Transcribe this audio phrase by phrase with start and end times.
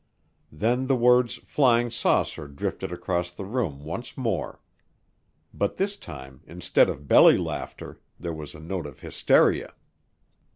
[0.51, 4.59] Then the words "flying saucer" drifted across the room once more.
[5.53, 9.75] But this time instead of belly laughter there was a note of hysteria.